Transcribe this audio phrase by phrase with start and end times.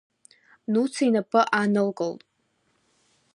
[0.71, 2.21] Нуца инапы аанылкылт.